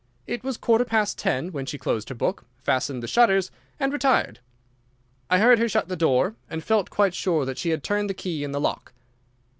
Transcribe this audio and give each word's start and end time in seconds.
It 0.25 0.43
was 0.43 0.57
quarter 0.57 0.83
past 0.83 1.19
ten 1.19 1.51
when 1.51 1.67
she 1.67 1.77
closed 1.77 2.09
her 2.09 2.15
book, 2.15 2.43
fastened 2.63 3.03
the 3.03 3.07
shutters, 3.07 3.51
and 3.79 3.93
retired. 3.93 4.39
"I 5.29 5.37
heard 5.37 5.59
her 5.59 5.69
shut 5.69 5.89
the 5.89 5.95
door, 5.95 6.33
and 6.49 6.63
felt 6.63 6.89
quite 6.89 7.13
sure 7.13 7.45
that 7.45 7.59
she 7.59 7.69
had 7.69 7.83
turned 7.83 8.09
the 8.09 8.15
key 8.15 8.43
in 8.43 8.51
the 8.51 8.59
lock." 8.59 8.93